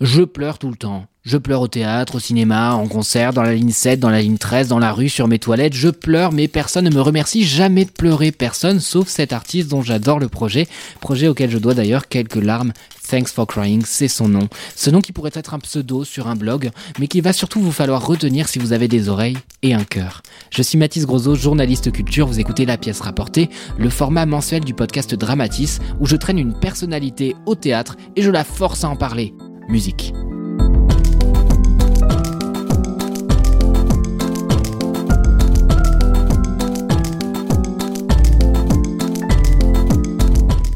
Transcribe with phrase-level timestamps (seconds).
[0.00, 1.04] Je pleure tout le temps.
[1.24, 4.38] Je pleure au théâtre, au cinéma, en concert, dans la ligne 7, dans la ligne
[4.38, 5.74] 13, dans la rue, sur mes toilettes.
[5.74, 8.32] Je pleure, mais personne ne me remercie jamais de pleurer.
[8.32, 10.66] Personne, sauf cet artiste dont j'adore le projet.
[11.00, 12.72] Projet auquel je dois d'ailleurs quelques larmes.
[13.10, 14.48] Thanks for Crying, c'est son nom.
[14.74, 17.70] Ce nom qui pourrait être un pseudo sur un blog, mais qu'il va surtout vous
[17.70, 20.22] falloir retenir si vous avez des oreilles et un cœur.
[20.48, 22.26] Je suis Mathis Grosot, journaliste culture.
[22.26, 26.58] Vous écoutez La pièce rapportée, le format mensuel du podcast Dramatis, où je traîne une
[26.58, 29.34] personnalité au théâtre et je la force à en parler.
[29.70, 30.12] Musique.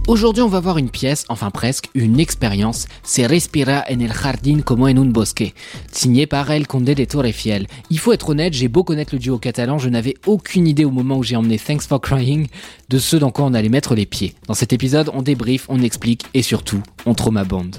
[0.06, 2.86] Aujourd'hui, on va voir une pièce, enfin presque, une expérience.
[3.02, 5.52] C'est Respira en el jardín como en un bosque,
[5.90, 7.66] signé par El Conde de Torrefiel.
[7.90, 10.92] Il faut être honnête, j'ai beau connaître le duo catalan, je n'avais aucune idée au
[10.92, 12.46] moment où j'ai emmené Thanks for Crying
[12.90, 14.34] de ce dans quoi on allait mettre les pieds.
[14.46, 17.78] Dans cet épisode, on débrief, on explique et surtout, on trauma bande.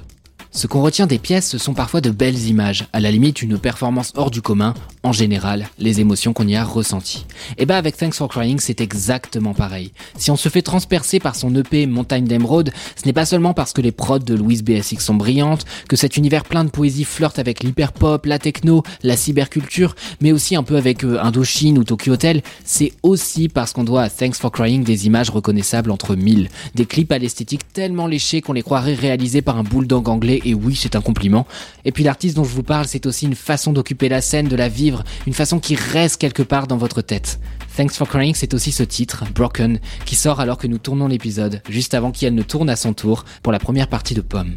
[0.55, 3.57] Ce qu'on retient des pièces, ce sont parfois de belles images, à la limite une
[3.57, 7.25] performance hors du commun, en général, les émotions qu'on y a ressenties.
[7.57, 9.91] Et bah avec Thanks for Crying, c'est exactement pareil.
[10.17, 13.73] Si on se fait transpercer par son EP Montagne d'Emeraude, ce n'est pas seulement parce
[13.73, 17.37] que les prods de Louise BSX sont brillantes, que cet univers plein de poésie flirte
[17.37, 22.13] avec l'hyperpop, la techno, la cyberculture, mais aussi un peu avec euh, Indochine ou Tokyo
[22.13, 26.47] Hotel, c'est aussi parce qu'on doit à Thanks for Crying des images reconnaissables entre mille,
[26.75, 30.53] des clips à l'esthétique tellement léchés qu'on les croirait réalisés par un bulldog anglais et
[30.53, 31.45] oui, c'est un compliment.
[31.83, 34.55] Et puis l'artiste dont je vous parle, c'est aussi une façon d'occuper la scène, de
[34.55, 37.39] la vivre, une façon qui reste quelque part dans votre tête.
[37.75, 41.61] Thanks for Crying, c'est aussi ce titre, Broken, qui sort alors que nous tournons l'épisode,
[41.67, 44.55] juste avant qu'elle ne tourne à son tour pour la première partie de Pomme.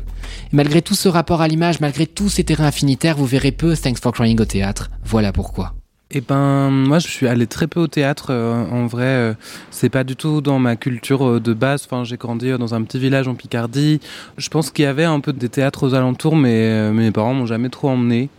[0.53, 4.01] Malgré tout ce rapport à l'image, malgré tous ces terrains affinitaires, vous verrez peu Thanks
[4.01, 4.91] for Crying au théâtre.
[5.05, 5.78] Voilà pourquoi.
[6.11, 8.29] Eh ben, moi, je suis allé très peu au théâtre.
[8.31, 9.35] euh, en vrai, euh,
[9.71, 11.85] c'est pas du tout dans ma culture euh, de base.
[11.85, 14.01] Enfin, j'ai grandi dans un petit village en Picardie.
[14.39, 17.45] Je pense qu'il y avait un peu des théâtres aux alentours, mais mes parents m'ont
[17.45, 18.31] jamais trop emmené.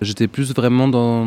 [0.00, 1.26] J'étais plus vraiment dans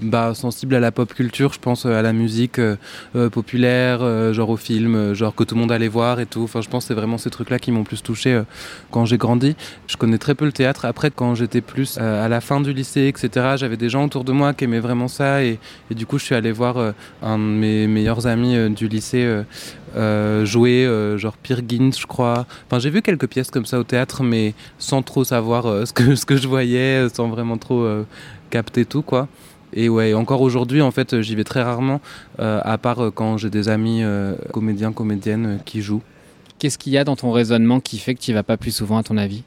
[0.00, 2.76] bah, sensible à la pop culture, je pense euh, à la musique euh,
[3.16, 4.00] euh, populaire,
[4.32, 6.42] genre aux films, euh, genre que tout le monde allait voir et tout.
[6.42, 8.42] Enfin, je pense que c'est vraiment ces trucs-là qui m'ont plus touché
[8.90, 9.56] quand j'ai grandi.
[9.86, 10.84] Je connais très peu le théâtre.
[10.84, 14.32] Après, quand j'étais plus à la fin du lycée, etc., j'avais des gens autour de
[14.32, 15.58] moi qui aimaient vraiment ça et,
[15.90, 16.76] du coup, je suis allé voir
[17.22, 19.42] un de mes meilleurs amis du lycée
[20.44, 22.46] jouer, genre Peer Gynt, je crois.
[22.66, 26.14] Enfin, j'ai vu quelques pièces comme ça au théâtre, mais sans trop savoir ce que
[26.14, 27.86] ce que je voyais, sans vraiment trop
[28.50, 29.28] capter tout, quoi.
[29.72, 32.00] Et ouais, encore aujourd'hui, en fait, j'y vais très rarement,
[32.40, 36.02] euh, à part euh, quand j'ai des amis euh, comédiens, comédiennes qui jouent.
[36.58, 38.72] Qu'est-ce qu'il y a dans ton raisonnement qui fait que tu y vas pas plus
[38.72, 39.44] souvent à ton avis?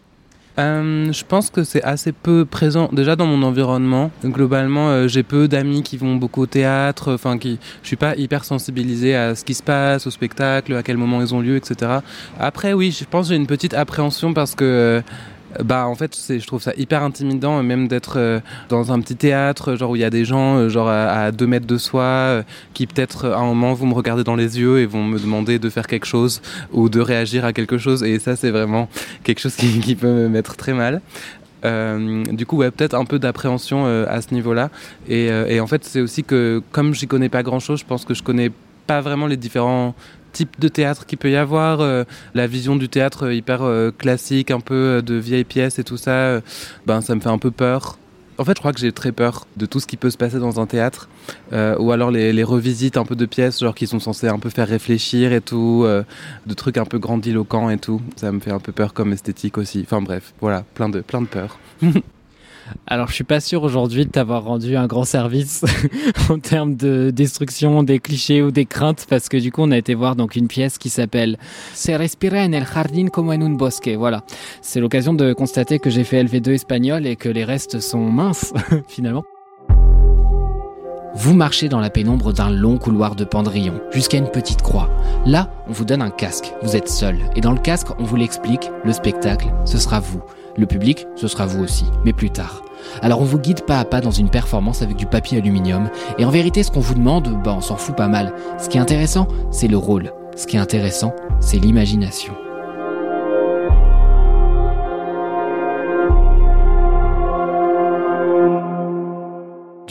[0.60, 4.12] Euh, je pense que c'est assez peu présent déjà dans mon environnement.
[4.24, 7.14] Globalement, euh, j'ai peu d'amis qui vont beaucoup au théâtre.
[7.14, 10.84] Enfin, qui, je suis pas hyper sensibilisé à ce qui se passe, au spectacle, à
[10.84, 12.00] quel moment ils ont lieu, etc.
[12.40, 15.02] Après, oui, je pense que j'ai une petite appréhension parce que euh,
[15.64, 18.40] bah en fait je trouve ça hyper intimidant euh, même d'être euh,
[18.70, 21.32] dans un petit théâtre genre où il y a des gens euh, genre à, à
[21.32, 24.36] deux mètres de soi euh, qui peut-être euh, à un moment vont me regarder dans
[24.36, 26.42] les yeux et vont me demander de faire quelque chose
[26.72, 28.90] ou de réagir à quelque chose et ça c'est vraiment
[29.24, 31.02] quelque chose qui, peut me mettre très mal
[31.64, 34.70] euh, du coup, ouais, peut-être un peu d'appréhension euh, à ce niveau-là.
[35.08, 38.06] Et, euh, et en fait, c'est aussi que comme j'y connais pas grand-chose, je pense
[38.06, 38.52] que je connais
[38.88, 39.94] pas vraiment les différents
[40.32, 42.04] types de théâtre qu'il peut y avoir, euh,
[42.34, 45.98] la vision du théâtre euh, hyper euh, classique, un peu de vieilles pièces et tout
[45.98, 46.42] ça,
[46.86, 47.98] ben ça me fait un peu peur.
[48.38, 50.40] En fait, je crois que j'ai très peur de tout ce qui peut se passer
[50.40, 51.10] dans un théâtre,
[51.52, 54.68] ou alors les, revisites un peu de pièces, genre qui sont censées un peu faire
[54.68, 55.86] réfléchir et tout,
[56.48, 58.02] de trucs un peu grandiloquents et tout.
[58.16, 59.82] Ça me fait un peu peur comme esthétique aussi.
[59.86, 61.60] Enfin bref, voilà, plein de plein de peurs.
[62.88, 65.64] Alors, je suis pas sûr aujourd'hui de t'avoir rendu un grand service
[66.30, 69.78] en termes de destruction des clichés ou des craintes, parce que du coup, on a
[69.78, 71.38] été voir donc une pièce qui s'appelle
[71.74, 73.90] Se respira en el jardín como en un bosque.
[73.98, 74.24] Voilà.
[74.62, 78.54] C'est l'occasion de constater que j'ai fait LV2 espagnol et que les restes sont minces,
[78.88, 79.24] finalement.
[81.14, 84.90] Vous marchez dans la pénombre d'un long couloir de pendrillon, jusqu'à une petite croix.
[85.26, 87.18] Là, on vous donne un casque, vous êtes seul.
[87.36, 90.22] Et dans le casque, on vous l'explique, le spectacle, ce sera vous.
[90.58, 92.64] Le public, ce sera vous aussi, mais plus tard.
[93.02, 96.26] Alors on vous guide pas à pas dans une performance avec du papier aluminium, et
[96.26, 98.34] en vérité ce qu'on vous demande, bah on s'en fout pas mal.
[98.60, 100.12] Ce qui est intéressant, c'est le rôle.
[100.36, 102.34] Ce qui est intéressant, c'est l'imagination.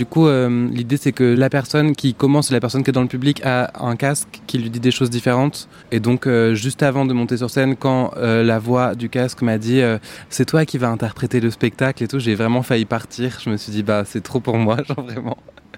[0.01, 3.03] Du coup, euh, l'idée c'est que la personne qui commence, la personne qui est dans
[3.03, 5.69] le public, a un casque qui lui dit des choses différentes.
[5.93, 9.43] Et donc, euh, juste avant de monter sur scène, quand euh, la voix du casque
[9.43, 9.83] m'a dit
[10.31, 13.41] c'est toi qui vas interpréter le spectacle et tout, j'ai vraiment failli partir.
[13.45, 15.37] Je me suis dit bah c'est trop pour moi, genre vraiment.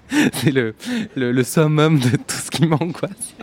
[0.35, 3.35] c'est le, summum de tout ce qui m'angoisse.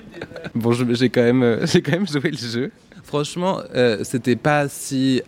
[0.55, 2.71] bon, j'ai quand même quand même joué le jeu.
[3.05, 3.59] Franchement,
[4.03, 5.21] c'était pas si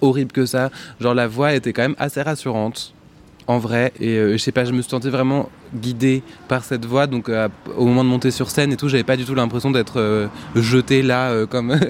[0.00, 0.72] horrible que ça.
[1.00, 2.92] Genre la voix était quand même assez rassurante
[3.46, 3.92] en vrai.
[4.00, 7.06] Et euh, je sais pas, je me suis vraiment guidé par cette voix.
[7.06, 9.70] Donc euh, au moment de monter sur scène et tout, j'avais pas du tout l'impression
[9.70, 11.78] d'être euh, jeté là comme.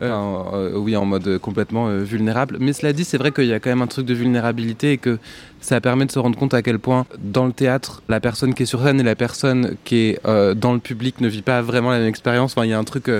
[0.00, 2.56] oui, en mode complètement vulnérable.
[2.60, 4.98] Mais cela dit, c'est vrai qu'il y a quand même un truc de vulnérabilité et
[4.98, 5.18] que
[5.60, 8.62] ça permet de se rendre compte à quel point, dans le théâtre, la personne qui
[8.62, 11.90] est sur scène et la personne qui est dans le public ne vit pas vraiment
[11.90, 12.52] la même expérience.
[12.52, 13.10] Enfin, il y a un truc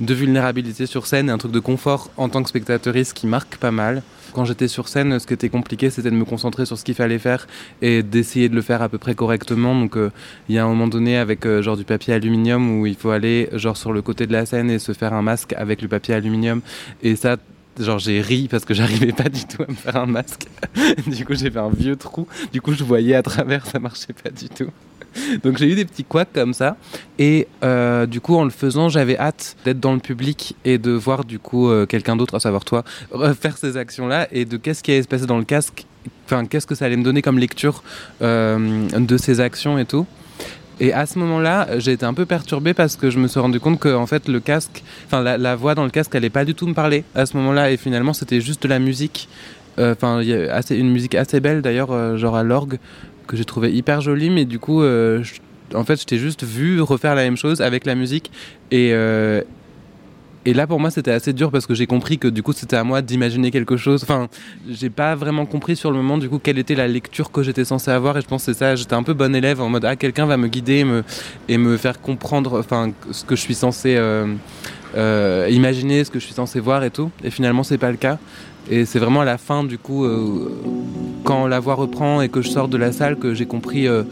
[0.00, 3.56] de vulnérabilité sur scène et un truc de confort en tant que spectatrice qui marque
[3.56, 4.02] pas mal.
[4.36, 6.94] Quand j'étais sur scène, ce qui était compliqué, c'était de me concentrer sur ce qu'il
[6.94, 7.46] fallait faire
[7.80, 9.74] et d'essayer de le faire à peu près correctement.
[9.74, 10.10] Donc, euh,
[10.50, 13.08] il y a un moment donné avec euh, genre du papier aluminium où il faut
[13.08, 15.88] aller genre sur le côté de la scène et se faire un masque avec le
[15.88, 16.60] papier aluminium.
[17.02, 17.38] Et ça,
[17.80, 20.48] genre j'ai ri parce que j'arrivais pas du tout à me faire un masque.
[21.06, 22.28] du coup, j'ai fait un vieux trou.
[22.52, 24.70] Du coup, je voyais à travers, ça marchait pas du tout.
[25.42, 26.76] Donc j'ai eu des petits couacs comme ça.
[27.18, 30.92] Et euh, du coup, en le faisant, j'avais hâte d'être dans le public et de
[30.92, 32.84] voir du coup euh, quelqu'un d'autre, à savoir toi,
[33.40, 35.86] faire ces actions-là et de qu'est-ce qui allait se passer dans le casque.
[36.26, 37.82] Enfin, qu'est-ce que ça allait me donner comme lecture
[38.22, 40.06] euh, de ces actions et tout.
[40.78, 43.58] Et à ce moment-là, j'ai été un peu perturbé parce que je me suis rendu
[43.60, 46.54] compte que en fait le casque, enfin la, voix dans le casque, allait pas du
[46.54, 47.70] tout me parler à ce moment-là.
[47.70, 49.28] Et finalement, c'était juste de la musique.
[49.78, 52.78] Enfin, une musique assez belle d'ailleurs, genre à l'orgue,
[53.26, 55.22] que j'ai trouvé hyper jolie, mais du coup, euh,
[55.74, 58.30] en fait, je t'ai juste vu refaire la même chose avec la musique.
[58.70, 59.42] Et, euh,
[60.44, 62.76] et là, pour moi, c'était assez dur parce que j'ai compris que du coup, c'était
[62.76, 64.04] à moi d'imaginer quelque chose.
[64.04, 64.28] Enfin,
[64.68, 67.64] j'ai pas vraiment compris sur le moment, du coup, quelle était la lecture que j'étais
[67.64, 68.16] censé avoir.
[68.16, 70.26] Et je pense que c'est ça, j'étais un peu bon élève en mode, ah, quelqu'un
[70.26, 71.02] va me guider et me,
[71.48, 72.64] et me faire comprendre
[73.10, 77.10] ce que je suis censé euh, imaginer, ce que je suis censé voir et tout.
[77.24, 78.18] Et finalement, c'est pas le cas.
[78.70, 80.06] Et c'est vraiment à la fin, du coup,
[81.26, 84.04] quand la voix reprend et que je sors de la salle, que j'ai compris euh,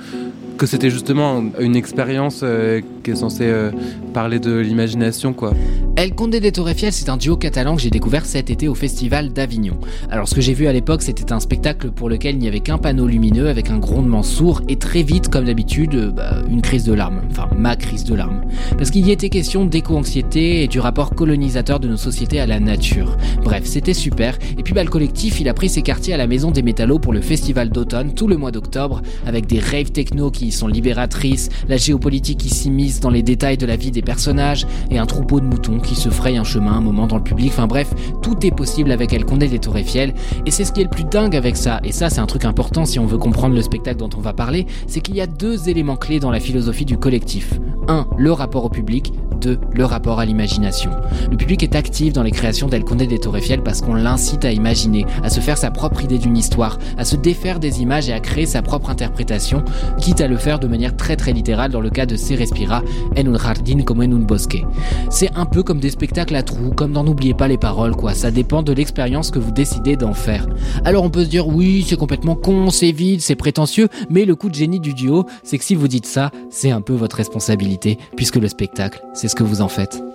[0.56, 3.70] que c'était justement une expérience euh, qui est censée euh,
[4.12, 5.52] parler de l'imagination quoi.
[5.96, 9.32] El Conde de Torrefiel, c'est un duo catalan que j'ai découvert cet été au festival
[9.32, 9.78] d'Avignon.
[10.10, 12.60] Alors ce que j'ai vu à l'époque, c'était un spectacle pour lequel il n'y avait
[12.60, 16.62] qu'un panneau lumineux avec un grondement sourd et très vite, comme d'habitude, euh, bah, une
[16.62, 17.20] crise de larmes.
[17.30, 18.42] Enfin, ma crise de larmes.
[18.76, 22.58] Parce qu'il y était question d'éco-anxiété et du rapport colonisateur de nos sociétés à la
[22.58, 23.16] nature.
[23.44, 24.38] Bref, c'était super.
[24.58, 26.98] Et puis bah, le collectif, il a pris ses quartiers à la Maison des Métallos
[26.98, 31.48] pour le festival d'automne tout le mois d'octobre avec des raves techno qui sont libératrices,
[31.68, 35.40] la géopolitique qui s'immisce dans les détails de la vie des personnages, et un troupeau
[35.40, 37.50] de moutons qui se fraye un chemin un moment dans le public.
[37.52, 37.92] Enfin bref,
[38.22, 40.14] tout est possible avec El Condé des Torrefiel,
[40.46, 42.44] et c'est ce qui est le plus dingue avec ça, et ça c'est un truc
[42.44, 45.26] important si on veut comprendre le spectacle dont on va parler, c'est qu'il y a
[45.26, 47.58] deux éléments clés dans la philosophie du collectif.
[47.88, 48.06] 1.
[48.16, 49.58] Le rapport au public, 2.
[49.72, 50.90] Le rapport à l'imagination.
[51.30, 54.52] Le public est actif dans les créations d'El Condé des Torrefiel parce qu'on l'incite à
[54.52, 58.12] imaginer, à se faire sa propre idée d'une histoire, à se défaire des images et
[58.12, 59.62] à créer sa propre interprétation,
[59.98, 62.82] quitte à le faire de manière très très littérale dans le cas de Se respira
[63.16, 64.62] en un jardin como en un bosque.
[65.10, 68.14] C'est un peu comme des spectacles à trous, comme dans N'oubliez pas les paroles quoi,
[68.14, 70.46] ça dépend de l'expérience que vous décidez d'en faire.
[70.84, 74.34] Alors on peut se dire oui c'est complètement con, c'est vide, c'est prétentieux, mais le
[74.34, 77.16] coup de génie du duo, c'est que si vous dites ça, c'est un peu votre
[77.16, 80.13] responsabilité, puisque le spectacle, c'est ce que vous en faites.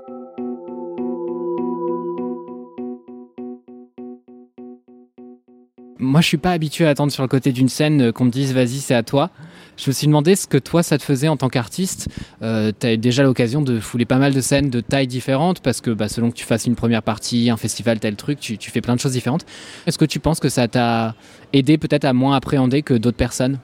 [6.02, 8.32] Moi, je suis pas habitué à attendre sur le côté d'une scène euh, qu'on me
[8.32, 9.32] dise vas-y, c'est à toi.
[9.76, 12.08] Je me suis demandé ce que toi, ça te faisait en tant qu'artiste.
[12.42, 15.60] Euh, tu as eu déjà l'occasion de fouler pas mal de scènes de tailles différentes
[15.60, 18.58] parce que bah, selon que tu fasses une première partie, un festival, tel truc, tu,
[18.58, 19.46] tu fais plein de choses différentes.
[19.88, 21.16] Est-ce que tu penses que ça t'a
[21.52, 23.60] aidé peut-être à moins appréhender que d'autres personnes?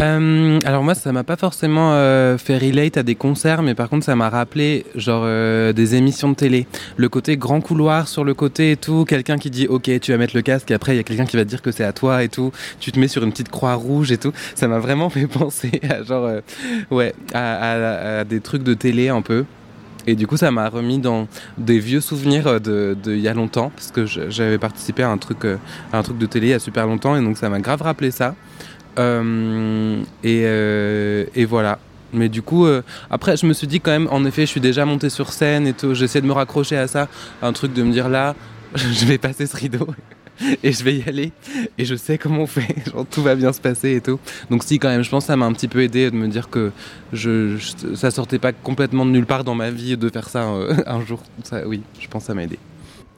[0.00, 3.88] Euh, alors moi, ça m'a pas forcément euh, fait relate à des concerts, mais par
[3.88, 6.66] contre, ça m'a rappelé genre euh, des émissions de télé.
[6.96, 10.18] Le côté grand couloir sur le côté et tout, quelqu'un qui dit OK, tu vas
[10.18, 11.84] mettre le casque, et après il y a quelqu'un qui va te dire que c'est
[11.84, 12.52] à toi et tout.
[12.78, 14.32] Tu te mets sur une petite croix rouge et tout.
[14.54, 16.40] Ça m'a vraiment fait penser à genre euh,
[16.90, 19.44] ouais à, à, des trucs de télé un peu.
[20.06, 21.28] Et du coup, ça m'a remis dans
[21.58, 25.18] des vieux souvenirs de, de il y a longtemps, parce que j'avais participé à un
[25.18, 27.58] truc, à un truc de télé il y a super longtemps, et donc ça m'a
[27.58, 28.34] grave rappelé ça.
[28.98, 31.78] Euh, et, euh, et, voilà.
[32.12, 34.60] Mais du coup, euh, après, je me suis dit quand même, en effet, je suis
[34.60, 35.94] déjà monté sur scène et tout.
[35.94, 37.08] J'essaie de me raccrocher à ça,
[37.42, 38.34] un truc de me dire là,
[38.74, 39.88] je vais passer ce rideau
[40.62, 41.32] et je vais y aller
[41.76, 44.18] et je sais comment on fait, genre tout va bien se passer et tout.
[44.50, 46.28] Donc si quand même, je pense que ça m'a un petit peu aidé de me
[46.28, 46.72] dire que
[47.12, 47.56] je,
[47.94, 51.22] ça sortait pas complètement de nulle part dans ma vie de faire ça un, jour.
[51.66, 52.58] Oui, je pense que ça m'a aidé.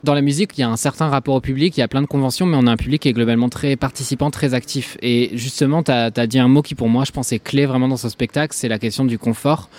[0.03, 2.01] Dans la musique, il y a un certain rapport au public, il y a plein
[2.01, 4.97] de conventions, mais on a un public qui est globalement très participant, très actif.
[5.01, 7.87] Et justement, tu as, dit un mot qui, pour moi, je pense, est clé vraiment
[7.87, 9.69] dans ce spectacle, c'est la question du confort.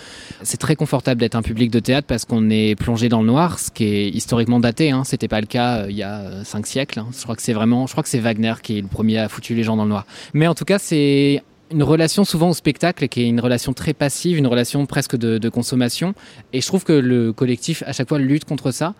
[0.41, 3.59] C'est très confortable d'être un public de théâtre parce qu'on est plongé dans le noir,
[3.59, 4.91] ce qui est historiquement daté.
[4.91, 5.03] Hein.
[5.03, 6.99] C'était pas le cas euh, il y a euh, cinq siècles.
[6.99, 7.07] Hein.
[7.15, 9.27] Je crois que c'est vraiment, je crois que c'est Wagner qui est le premier à
[9.27, 10.05] foutu les gens dans le noir.
[10.33, 13.93] Mais en tout cas, c'est une relation souvent au spectacle qui est une relation très
[13.93, 16.13] passive, une relation presque de, de consommation.
[16.53, 18.93] Et je trouve que le collectif, à chaque fois, lutte contre ça.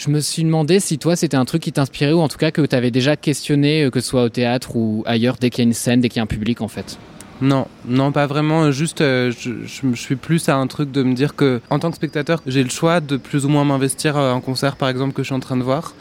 [0.00, 2.50] Je me suis demandé si toi c'était un truc qui t'inspirait ou en tout cas
[2.50, 5.62] que tu avais déjà questionné, euh, que ce soit au théâtre ou ailleurs, dès qu'il
[5.62, 6.98] y a une scène, dès qu'il y a un public en fait.
[7.42, 8.70] Non, non, pas vraiment.
[8.70, 11.96] Juste, euh, je, suis plus à un truc de me dire que, en tant que
[11.96, 15.22] spectateur, j'ai le choix de plus ou moins m'investir euh, en concert, par exemple, que
[15.22, 15.94] je suis en train de voir.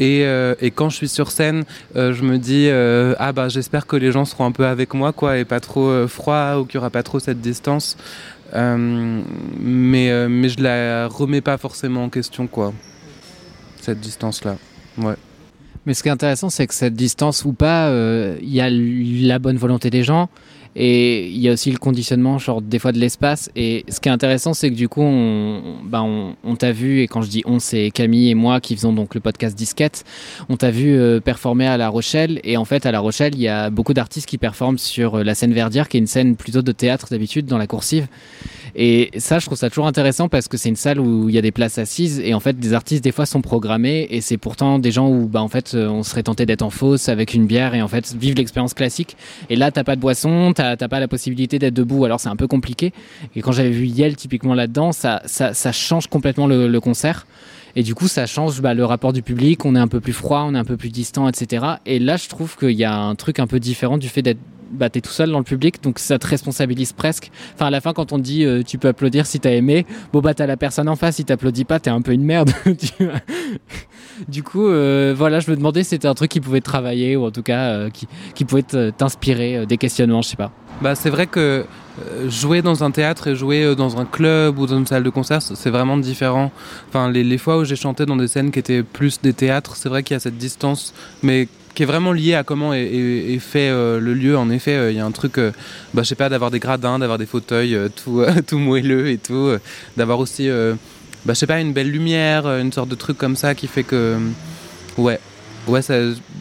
[0.00, 0.26] Et,
[0.74, 2.68] quand je suis sur scène, je me dis
[3.18, 6.06] ah bah j'espère que les gens seront un peu avec moi quoi et pas trop
[6.06, 7.96] froid ou qu'il y aura pas trop cette distance.
[8.52, 12.74] mais mais je la remets pas forcément en question quoi
[13.86, 14.56] cette distance-là.
[14.98, 15.14] Ouais.
[15.86, 18.68] Mais ce qui est intéressant, c'est que cette distance ou pas, euh, il y a
[18.68, 20.28] la bonne volonté des gens
[20.78, 23.50] et il y a aussi le conditionnement, genre des fois de l'espace.
[23.56, 26.04] Et ce qui est intéressant, c'est que du coup, on, bah
[26.58, 29.20] t'a vu, et quand je dis on, c'est Camille et moi qui faisons donc le
[29.20, 30.04] podcast Disquette,
[30.50, 32.40] on t'a vu euh, performer à La Rochelle.
[32.44, 35.24] Et en fait, à La Rochelle, il y a beaucoup d'artistes qui performent sur euh,
[35.24, 38.06] la scène Verdière, qui est une scène plutôt de théâtre d'habitude, dans la coursive.
[38.78, 41.38] Et ça, je trouve ça toujours intéressant parce que c'est une salle où il y
[41.38, 44.36] a des places assises et en fait, des artistes des fois sont programmés et c'est
[44.36, 47.46] pourtant des gens où bah en fait, on serait tenté d'être en fausse avec une
[47.46, 49.16] bière et en fait vivre l'expérience classique.
[49.48, 52.36] Et là, t'as pas de boisson, t'as pas la possibilité d'être debout, alors c'est un
[52.36, 52.92] peu compliqué.
[53.34, 57.26] Et quand j'avais vu Yel typiquement là-dedans, ça, ça, change complètement le, le concert.
[57.76, 59.64] Et du coup, ça change bah, le rapport du public.
[59.66, 61.64] On est un peu plus froid, on est un peu plus distant, etc.
[61.84, 64.40] Et là, je trouve qu'il y a un truc un peu différent du fait d'être
[64.70, 67.30] bah, t'es tout seul dans le public, donc ça te responsabilise presque.
[67.54, 69.86] Enfin, à la fin, quand on te dit euh, tu peux applaudir si t'as aimé,
[70.12, 72.50] bon bah t'as la personne en face, si t'applaudis pas, t'es un peu une merde.
[74.28, 77.26] du coup, euh, voilà, je me demandais si c'était un truc qui pouvait travailler, ou
[77.26, 80.52] en tout cas euh, qui, qui, pouvait t'inspirer des questionnements, je sais pas.
[80.82, 81.64] Bah, c'est vrai que
[82.28, 85.40] jouer dans un théâtre et jouer dans un club ou dans une salle de concert,
[85.40, 86.52] c'est vraiment différent.
[86.88, 89.76] Enfin, les, les fois où j'ai chanté dans des scènes qui étaient plus des théâtres,
[89.76, 90.92] c'est vrai qu'il y a cette distance,
[91.22, 94.36] mais qui est vraiment lié à comment est, fait euh, le lieu.
[94.36, 95.52] En effet, euh, il y a un truc, euh,
[95.92, 99.50] bah, je sais pas, d'avoir des gradins, d'avoir des fauteuils tout, tout moelleux et tout,
[99.96, 103.54] d'avoir aussi, bah, je sais pas, une belle lumière, une sorte de truc comme ça
[103.54, 104.16] qui fait que,
[104.96, 105.20] ouais,
[105.68, 105.96] ouais, ça,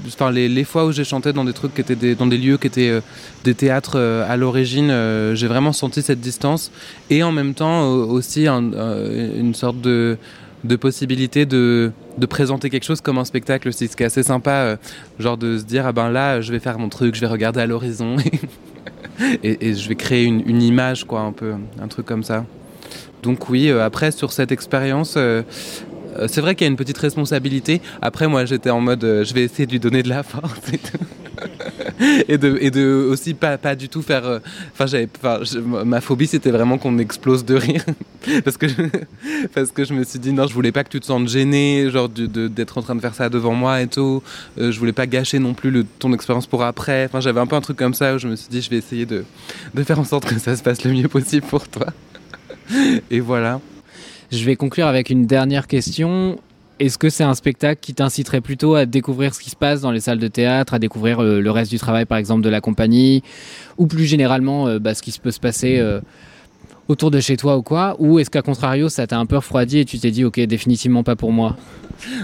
[0.07, 2.37] enfin, les, les, fois où j'ai chanté dans des trucs qui étaient des, dans des
[2.37, 3.01] lieux qui étaient
[3.43, 4.89] des théâtres à l'origine,
[5.33, 6.71] j'ai vraiment senti cette distance
[7.09, 10.17] et en même temps aussi une sorte de
[10.65, 14.23] de possibilité de, de, présenter quelque chose comme un spectacle aussi, ce qui est assez
[14.23, 14.75] sympa, euh,
[15.19, 17.61] genre de se dire, ah ben là, je vais faire mon truc, je vais regarder
[17.61, 18.17] à l'horizon
[19.43, 22.45] et, je vais créer une, image, quoi, un peu, un truc comme ça.
[23.23, 25.43] Donc oui, euh, après, sur cette expérience, euh,
[26.27, 27.81] c'est vrai qu'il y a une petite responsabilité.
[28.01, 30.77] Après, moi, j'étais en mode, je vais essayer de lui donner de la force et
[30.77, 31.05] tout.
[32.27, 34.39] et de et de aussi pas pas du tout faire euh,
[34.73, 35.07] enfin j'avais
[35.85, 37.83] ma phobie c'était vraiment qu'on explose de rire.
[38.43, 38.75] Parce que je,
[39.53, 41.91] parce que je me suis dit non je voulais pas que tu te sentes gêné
[41.91, 44.23] genre d'être en train de faire ça devant moi et tout.
[44.57, 47.05] Euh, je voulais pas gâcher non plus ton expérience pour après.
[47.05, 48.77] Enfin j'avais un peu un truc comme ça où je me suis dit je vais
[48.77, 49.25] essayer de
[49.75, 51.85] de faire en sorte que ça se passe le mieux possible pour toi.
[53.11, 53.61] Et voilà.
[54.31, 56.39] Je vais conclure avec une dernière question.
[56.77, 59.91] Est-ce que c'est un spectacle qui t'inciterait plutôt à découvrir ce qui se passe dans
[59.91, 62.59] les salles de théâtre, à découvrir euh, le, reste du travail par exemple de la
[62.59, 63.23] compagnie,
[63.77, 66.01] ou plus généralement euh, bah, ce qui peut se passer euh,
[66.87, 69.79] autour de chez toi ou quoi Ou est-ce qu'à contrario ça t'a un peu refroidi
[69.79, 71.55] et tu t'es dit ok définitivement pas pour moi?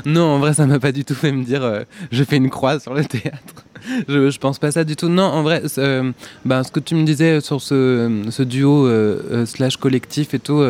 [0.05, 2.79] Non en vrai ça m'a pas du tout fait me dire je fais une croix
[2.79, 3.65] sur le théâtre
[4.07, 5.09] je, je pense pas ça du tout.
[5.09, 6.11] Non, en vrai, euh,
[6.45, 10.39] ben, ce que tu me disais sur ce, ce duo euh, euh, slash collectif et
[10.39, 10.63] tout,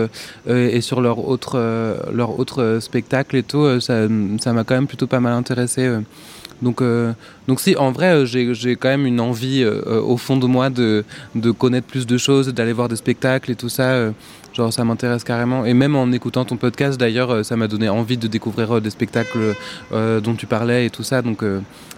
[0.48, 1.58] et sur leur autre,
[2.14, 5.90] leur autre spectacle et tout, ça m'a quand même plutôt pas mal intéressé.
[6.62, 6.84] Donc,
[7.48, 11.04] donc si, en vrai, j'ai quand même une envie au fond de moi de,
[11.34, 14.12] de connaître plus de choses, d'aller voir des spectacles et tout ça.
[14.54, 15.66] Genre ça m'intéresse carrément.
[15.66, 18.82] Et même en écoutant ton podcast d'ailleurs, euh, ça m'a donné envie de découvrir euh,
[18.82, 19.56] des spectacles
[19.94, 21.22] euh, dont tu parlais et tout ça.
[21.22, 21.44] Donc,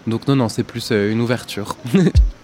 [0.08, 1.75] donc non, non, c'est plus une ouverture.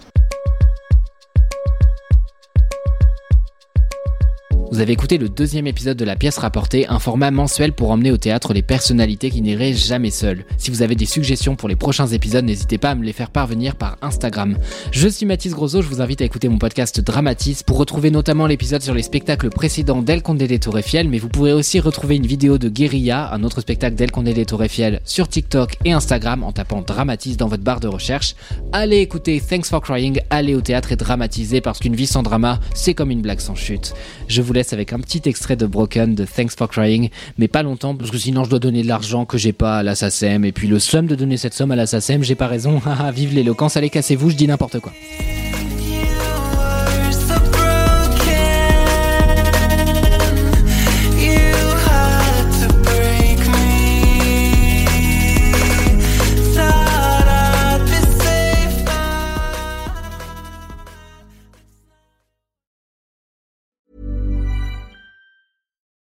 [4.71, 8.11] Vous avez écouté le deuxième épisode de la pièce rapportée, un format mensuel pour emmener
[8.11, 10.45] au théâtre les personnalités qui n'iraient jamais seules.
[10.59, 13.31] Si vous avez des suggestions pour les prochains épisodes, n'hésitez pas à me les faire
[13.31, 14.59] parvenir par Instagram.
[14.91, 18.45] Je suis Mathis Grosot, je vous invite à écouter mon podcast Dramatise pour retrouver notamment
[18.45, 22.27] l'épisode sur les spectacles précédents d'El Condé des Torrefiel, mais vous pourrez aussi retrouver une
[22.27, 26.51] vidéo de Guérilla, un autre spectacle d'El Condé des Torrefiel, sur TikTok et Instagram en
[26.51, 28.35] tapant Dramatise dans votre barre de recherche.
[28.71, 32.59] Allez écouter Thanks for Crying, allez au théâtre et dramatiser parce qu'une vie sans drama,
[32.75, 33.95] c'est comme une blague sans chute.
[34.27, 38.11] Je avec un petit extrait de Broken de Thanks for Crying, mais pas longtemps parce
[38.11, 39.95] que sinon je dois donner de l'argent que j'ai pas à la
[40.43, 41.85] et puis le somme de donner cette somme à la
[42.21, 42.81] j'ai pas raison.
[43.13, 44.91] Vive l'éloquence, allez cassez-vous, je dis n'importe quoi.